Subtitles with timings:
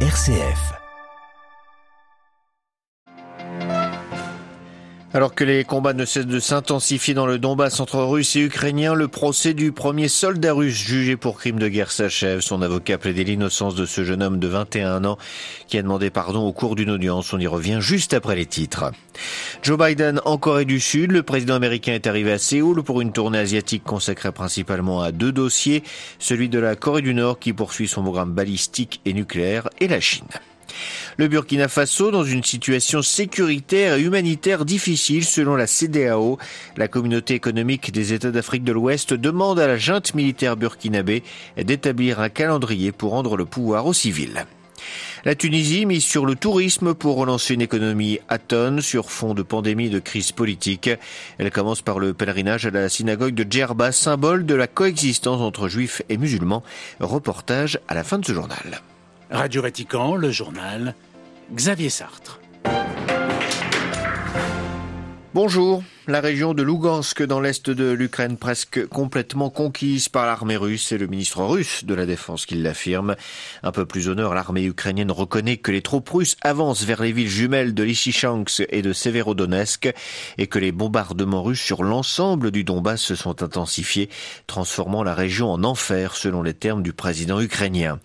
[0.00, 0.85] RCF.
[5.16, 8.92] Alors que les combats ne cessent de s'intensifier dans le Donbass entre Russes et Ukrainiens,
[8.92, 12.40] le procès du premier soldat russe jugé pour crime de guerre s'achève.
[12.40, 15.16] Son avocat plaidait l'innocence de ce jeune homme de 21 ans
[15.68, 17.32] qui a demandé pardon au cours d'une audience.
[17.32, 18.92] On y revient juste après les titres.
[19.62, 21.12] Joe Biden en Corée du Sud.
[21.12, 25.32] Le président américain est arrivé à Séoul pour une tournée asiatique consacrée principalement à deux
[25.32, 25.82] dossiers.
[26.18, 29.98] Celui de la Corée du Nord qui poursuit son programme balistique et nucléaire et la
[29.98, 30.26] Chine.
[31.16, 36.38] Le Burkina Faso dans une situation sécuritaire et humanitaire difficile selon la CDAO.
[36.76, 41.22] La communauté économique des États d'Afrique de l'Ouest demande à la junte militaire burkinabé
[41.56, 44.46] d'établir un calendrier pour rendre le pouvoir aux civils.
[45.24, 49.86] La Tunisie mise sur le tourisme pour relancer une économie atone sur fond de pandémie
[49.86, 50.90] et de crise politique.
[51.38, 55.68] Elle commence par le pèlerinage à la synagogue de Djerba, symbole de la coexistence entre
[55.68, 56.62] juifs et musulmans.
[57.00, 58.80] Reportage à la fin de ce journal.
[59.30, 60.94] Radio Vatican, le journal,
[61.52, 62.40] Xavier Sartre.
[65.34, 65.82] Bonjour.
[66.08, 70.86] La région de Lugansk dans l'est de l'Ukraine presque complètement conquise par l'armée russe.
[70.86, 73.16] C'est le ministre russe de la Défense qui l'affirme.
[73.64, 77.28] Un peu plus honneur, l'armée ukrainienne reconnaît que les troupes russes avancent vers les villes
[77.28, 79.92] jumelles de Lysychansk et de Severodonetsk
[80.38, 84.08] et que les bombardements russes sur l'ensemble du Donbass se sont intensifiés,
[84.46, 87.98] transformant la région en enfer selon les termes du président ukrainien.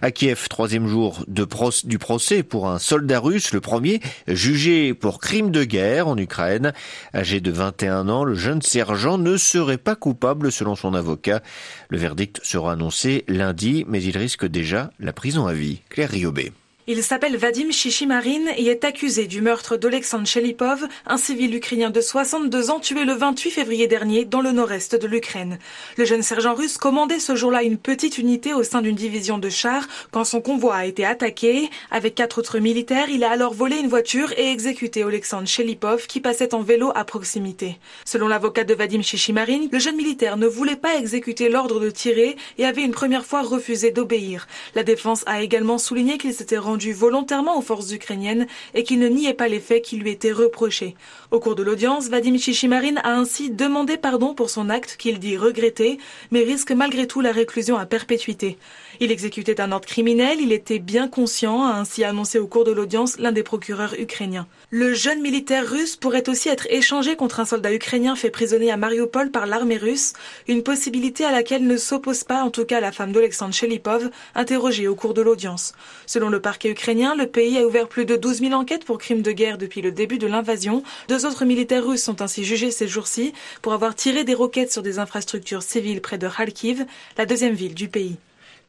[0.00, 3.98] À Kiev, troisième jour du procès pour un soldat russe, le premier
[4.28, 6.72] jugé pour crime de guerre en Ukraine,
[7.12, 11.40] âgé de de 21 ans, le jeune sergent ne serait pas coupable selon son avocat.
[11.88, 15.80] Le verdict sera annoncé lundi, mais il risque déjà la prison à vie.
[15.88, 16.52] Claire Riobé.
[16.90, 22.00] Il s'appelle Vadim Shishimarin et est accusé du meurtre d'Olexandre Shelipov, un civil ukrainien de
[22.00, 25.58] 62 ans tué le 28 février dernier dans le nord-est de l'Ukraine.
[25.98, 29.50] Le jeune sergent russe commandait ce jour-là une petite unité au sein d'une division de
[29.50, 31.68] chars quand son convoi a été attaqué.
[31.90, 36.20] Avec quatre autres militaires, il a alors volé une voiture et exécuté Olexandre Shelipov qui
[36.20, 37.76] passait en vélo à proximité.
[38.06, 42.36] Selon l'avocat de Vadim Shishimarin, le jeune militaire ne voulait pas exécuter l'ordre de tirer
[42.56, 44.48] et avait une première fois refusé d'obéir.
[44.74, 49.08] La défense a également souligné qu'il s'était rendu volontairement aux forces ukrainiennes et qu'il ne
[49.08, 50.94] niait pas les faits qui lui étaient reprochés.
[51.30, 55.36] Au cours de l'audience, Vadim Chichimarin a ainsi demandé pardon pour son acte qu'il dit
[55.36, 55.98] regretter,
[56.30, 58.58] mais risque malgré tout la réclusion à perpétuité.
[59.00, 62.72] Il exécutait un ordre criminel, il était bien conscient, a ainsi annoncé au cours de
[62.72, 64.46] l'audience l'un des procureurs ukrainiens.
[64.70, 68.76] Le jeune militaire russe pourrait aussi être échangé contre un soldat ukrainien fait prisonnier à
[68.76, 70.12] Mariupol par l'armée russe,
[70.46, 74.88] une possibilité à laquelle ne s'oppose pas en tout cas la femme d'Olexandre Shelipov, interrogée
[74.88, 75.72] au cours de l'audience.
[76.06, 79.22] Selon le parquet ukrainien, le pays a ouvert plus de 12 000 enquêtes pour crimes
[79.22, 80.82] de guerre depuis le début de l'invasion.
[81.08, 84.82] Deux autres militaires russes sont ainsi jugés ces jours-ci pour avoir tiré des roquettes sur
[84.82, 86.86] des infrastructures civiles près de Kharkiv,
[87.16, 88.16] la deuxième ville du pays.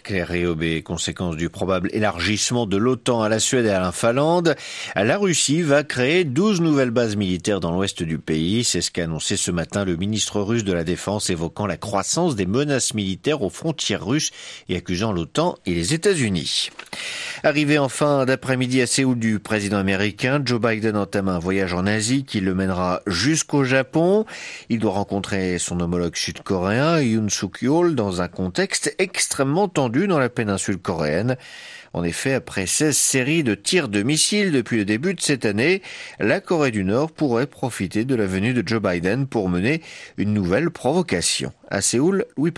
[0.04, 4.56] Claire Réaubé, conséquence du probable élargissement de l'OTAN à la Suède et à la Finlande,
[4.96, 8.64] la Russie va créer 12 nouvelles bases militaires dans l'ouest du pays.
[8.64, 12.36] C'est ce qu'a annoncé ce matin le ministre russe de la Défense évoquant la croissance
[12.36, 14.32] des menaces militaires aux frontières russes
[14.70, 16.70] et accusant l'OTAN et les États-Unis.
[17.44, 21.86] Arrivé en fin d'après-midi à Séoul du président américain, Joe Biden entame un voyage en
[21.86, 24.26] Asie qui le mènera jusqu'au Japon.
[24.70, 30.30] Il doit rencontrer son homologue sud-coréen Yoon Suk-yeol dans un contexte extrêmement tendu dans la
[30.30, 31.38] péninsule coréenne.
[31.94, 35.82] En effet, après 16 séries de tirs de missiles depuis le début de cette année,
[36.20, 39.82] la Corée du Nord pourrait profiter de la venue de Joe Biden pour mener
[40.18, 41.52] une nouvelle provocation.
[41.70, 42.54] À Séoul, Louis.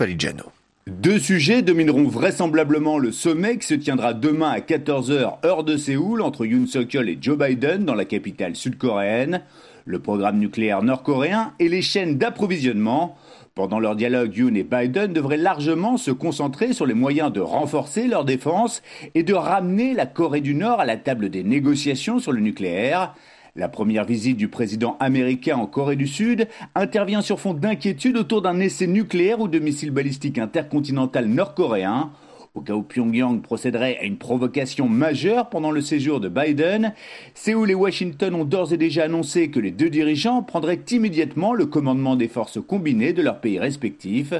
[0.88, 6.20] Deux sujets domineront vraisemblablement le sommet qui se tiendra demain à 14h heure de Séoul
[6.20, 9.42] entre Yoon Suk-yeol et Joe Biden dans la capitale sud-coréenne,
[9.84, 13.16] le programme nucléaire nord-coréen et les chaînes d'approvisionnement.
[13.54, 18.06] Pendant leur dialogue, Yoon et Biden devraient largement se concentrer sur les moyens de renforcer
[18.06, 18.82] leur défense
[19.14, 23.14] et de ramener la Corée du Nord à la table des négociations sur le nucléaire.
[23.54, 28.40] La première visite du président américain en Corée du Sud intervient sur fond d'inquiétude autour
[28.40, 32.10] d'un essai nucléaire ou de missiles balistiques intercontinental nord-coréen.
[32.54, 36.92] Au cas où Pyongyang procéderait à une provocation majeure pendant le séjour de Biden,
[37.32, 41.64] Séoul et Washington ont d'ores et déjà annoncé que les deux dirigeants prendraient immédiatement le
[41.64, 44.34] commandement des forces combinées de leurs pays respectifs.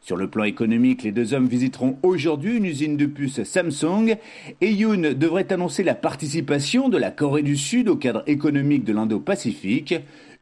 [0.00, 4.14] Sur le plan économique, les deux hommes visiteront aujourd'hui une usine de puces Samsung
[4.60, 8.92] et Yoon devrait annoncer la participation de la Corée du Sud au cadre économique de
[8.92, 9.96] l'Indo-Pacifique.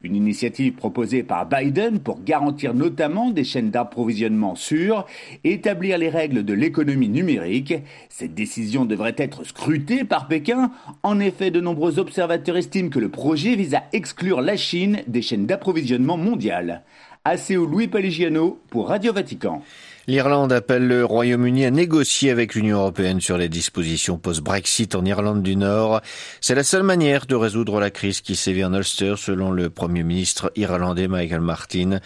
[0.04, 5.06] Une initiative proposée par Biden pour garantir notamment des chaînes d'approvisionnement sûres
[5.44, 7.72] et établir les règles de l'économie numérique.
[8.10, 10.70] Cette décision devrait être scrutée par Pékin.
[11.02, 15.22] En effet, de nombreux observateurs estiment que le projet vise à exclure la Chine des
[15.22, 16.82] chaînes d'approvisionnement mondiales.
[17.24, 19.62] Assez Louis Paligiano pour Radio Vatican.
[20.06, 25.42] L'Irlande appelle le Royaume-Uni à négocier avec l'Union européenne sur les dispositions post-Brexit en Irlande
[25.42, 26.02] du Nord.
[26.42, 30.02] C'est la seule manière de résoudre la crise qui sévit en Ulster, selon le Premier
[30.02, 32.00] ministre irlandais Michael Martin.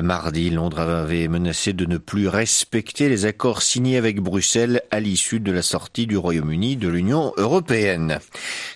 [0.00, 5.40] Mardi, Londres avait menacé de ne plus respecter les accords signés avec Bruxelles à l'issue
[5.40, 8.20] de la sortie du Royaume-Uni de l'Union européenne.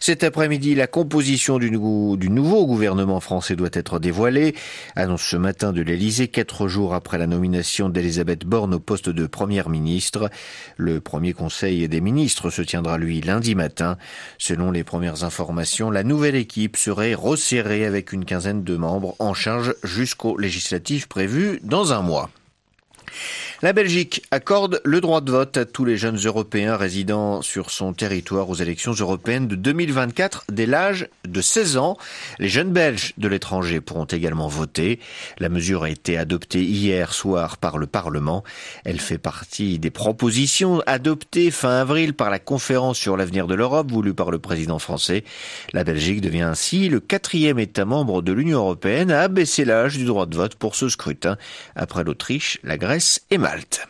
[0.00, 4.56] Cet après-midi, la composition du, nouveau gouvernement français doit être dévoilée.
[4.96, 9.26] Annonce ce matin de l'Elysée, quatre jours après la nomination d'Elisabeth Borne au poste de
[9.26, 10.30] première ministre.
[10.76, 13.96] Le premier conseil des ministres se tiendra lui lundi matin.
[14.38, 19.34] Selon les premières informations, la nouvelle équipe serait resserrée avec une quinzaine de membres en
[19.34, 22.30] charge jusqu'aux législatives prévues dans un mois.
[23.62, 27.92] La Belgique accorde le droit de vote à tous les jeunes Européens résidant sur son
[27.92, 31.96] territoire aux élections européennes de 2024 dès l'âge de 16 ans.
[32.38, 34.98] Les jeunes Belges de l'étranger pourront également voter.
[35.38, 38.44] La mesure a été adoptée hier soir par le Parlement.
[38.84, 43.90] Elle fait partie des propositions adoptées fin avril par la conférence sur l'avenir de l'Europe
[43.90, 45.24] voulue par le président français.
[45.72, 50.04] La Belgique devient ainsi le quatrième État membre de l'Union européenne à abaisser l'âge du
[50.04, 51.36] droit de vote pour ce scrutin
[51.76, 53.86] après l'Autriche, la Grèce et Malte.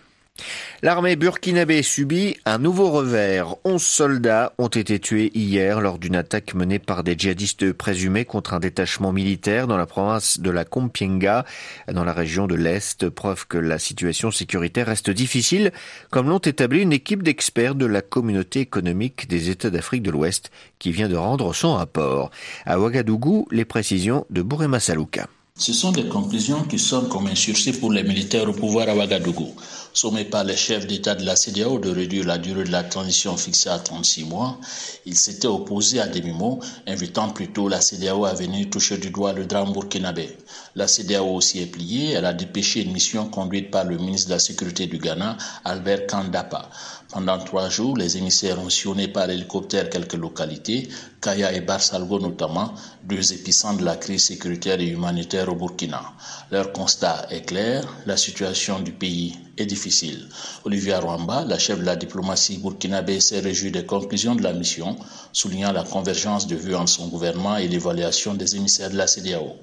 [0.82, 3.55] L'armée burkinabé subit un nouveau revers.
[3.64, 8.52] Onze soldats ont été tués hier lors d'une attaque menée par des djihadistes présumés contre
[8.52, 11.44] un détachement militaire dans la province de la Kompienga,
[11.90, 15.72] dans la région de l'Est, preuve que la situation sécuritaire reste difficile,
[16.10, 20.50] comme l'ont établi une équipe d'experts de la communauté économique des États d'Afrique de l'Ouest
[20.78, 22.31] qui vient de rendre son rapport.
[22.67, 25.28] À Ouagadougou, les précisions de Bourema Salouka.
[25.56, 28.97] Ce sont des conclusions qui sonnent comme un sursis pour les militaires au pouvoir à
[28.97, 29.55] Ouagadougou.
[29.93, 33.37] Sommé par les chefs d'État de la CDAO de réduire la durée de la transition
[33.37, 34.59] fixée à 36 mois,
[35.06, 36.59] il s'était opposé à demi-mot,
[36.89, 40.37] invitant plutôt la CDAO à venir toucher du doigt le drame burkinabé.
[40.76, 44.35] La CDAO aussi est pliée, elle a dépêché une mission conduite par le ministre de
[44.35, 46.69] la Sécurité du Ghana, Albert Kandapa.
[47.12, 50.88] Pendant trois jours, les émissaires ont sillonné par hélicoptère quelques localités,
[51.21, 52.75] Kaya et Barsalgo notamment,
[53.05, 56.03] deux épicentres de la crise sécuritaire et humanitaire au Burkina.
[56.50, 60.29] Leur constat est clair, la situation du pays est difficile.
[60.65, 64.97] Olivia Rwamba, la chef de la diplomatie burkinabé, s'est réjouie des conclusions de la mission,
[65.33, 69.56] soulignant la convergence de vues entre son gouvernement et l'évaluation des émissaires de la CDAO.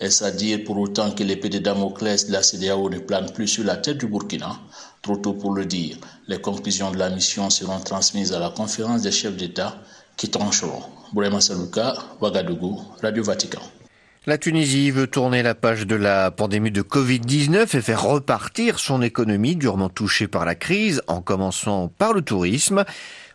[0.00, 3.48] Est-ce à dire pour autant que l'épée de Damoclès de la CDAO ne plane plus
[3.48, 4.58] sur la tête du Burkina?
[5.02, 5.98] Trop tôt pour le dire.
[6.28, 9.76] Les conclusions de la mission seront transmises à la conférence des chefs d'État
[10.16, 10.82] qui trancheront.
[11.12, 13.60] Bourema Saluka, Ouagadougou, Radio Vatican.
[14.26, 19.02] La Tunisie veut tourner la page de la pandémie de Covid-19 et faire repartir son
[19.02, 22.86] économie durement touchée par la crise, en commençant par le tourisme.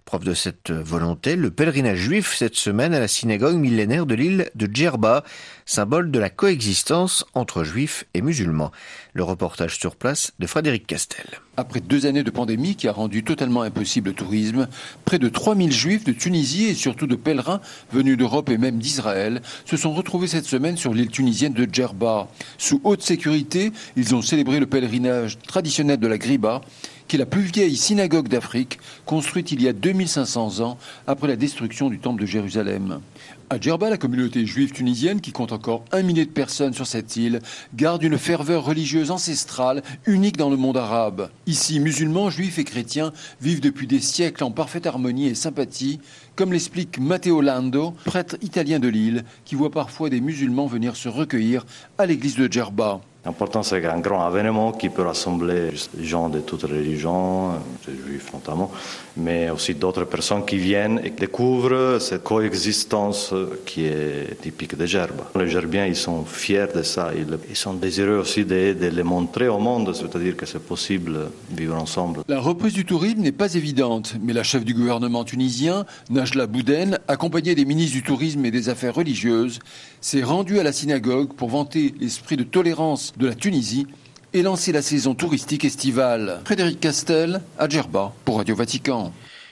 [0.10, 4.50] Preuve de cette volonté, le pèlerinage juif cette semaine à la synagogue millénaire de l'île
[4.56, 5.24] de Djerba,
[5.68, 8.72] symbole de la coexistence entre juifs et musulmans.
[9.14, 11.28] Le reportage sur place de Frédéric Castel.
[11.58, 14.68] Après deux années de pandémie qui a rendu totalement impossible le tourisme,
[15.06, 17.62] près de 3000 juifs de Tunisie et surtout de pèlerins
[17.92, 22.30] venus d'Europe et même d'Israël se sont retrouvés cette semaine sur l'île tunisienne de Djerba.
[22.58, 26.62] Sous haute sécurité, ils ont célébré le pèlerinage traditionnel de la Griba
[27.10, 30.78] qui est la plus vieille synagogue d'Afrique, construite il y a 2500 ans
[31.08, 33.02] après la destruction du temple de Jérusalem.
[33.52, 37.16] À Djerba, la communauté juive tunisienne, qui compte encore un millier de personnes sur cette
[37.16, 37.40] île,
[37.74, 41.32] garde une ferveur religieuse ancestrale unique dans le monde arabe.
[41.48, 43.12] Ici, musulmans, juifs et chrétiens
[43.42, 46.00] vivent depuis des siècles en parfaite harmonie et sympathie,
[46.36, 51.10] comme l'explique Matteo Lando, prêtre italien de l'île, qui voit parfois des musulmans venir se
[51.10, 51.66] recueillir
[51.98, 53.02] à l'église de Djerba.
[53.26, 57.52] L'important, c'est un grand événement qui peut rassembler les gens de toutes religions,
[57.86, 58.72] les juifs notamment,
[59.18, 63.34] mais aussi d'autres personnes qui viennent et découvrent cette coexistence
[63.66, 65.22] qui est typique de Gerbe.
[65.36, 69.48] Les Gerbiens, ils sont fiers de ça, ils, sont désireux aussi de, de les montrer
[69.48, 71.14] au monde, c'est-à-dire que c'est possible
[71.50, 72.22] de vivre ensemble.
[72.28, 77.00] La reprise du tourisme n'est pas évidente, mais la chef du gouvernement tunisien, Najla Bouden,
[77.08, 79.60] accompagnée des ministres du tourisme et des affaires religieuses,
[80.02, 83.88] s'est rendue à la synagogue pour vanter l'esprit de tolérance de la Tunisie
[84.34, 86.42] et lancer la saison touristique estivale.
[86.46, 89.12] Frédéric Castel, à Djerba, pour Radio Vatican.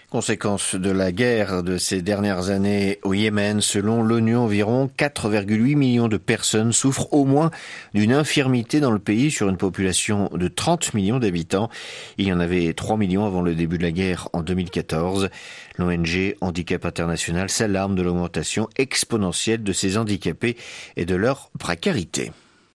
[0.09, 6.07] Conséquence de la guerre de ces dernières années au Yémen, selon l'ONU, environ 4,8 millions
[6.07, 7.51] de personnes souffrent au moins
[7.93, 11.69] d'une infirmité dans le pays sur une population de 30 millions d'habitants.
[12.17, 15.27] Il y en avait 3 millions avant le début de la guerre en 2014.
[15.77, 20.55] L'ONG Handicap International s'alarme de l'augmentation exponentielle de ces handicapés
[20.95, 22.31] et de leur précarité.